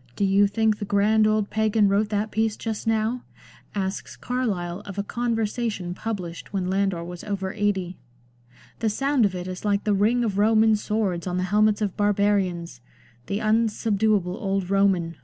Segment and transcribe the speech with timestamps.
[0.14, 3.22] "Do you think the grand old Pagan wrote that piece just now?"
[3.74, 7.96] asks Carlyle of a Conversation published when Landor was over eighty."
[8.80, 11.96] The sound of it is like the ring of Roman swords on the helmets of
[11.96, 12.82] barbarians!
[13.26, 15.16] The unsubduable old Roman